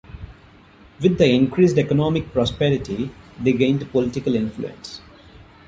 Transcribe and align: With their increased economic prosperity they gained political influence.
With 0.99 1.19
their 1.19 1.29
increased 1.31 1.77
economic 1.77 2.31
prosperity 2.33 3.11
they 3.39 3.53
gained 3.53 3.91
political 3.91 4.33
influence. 4.33 4.99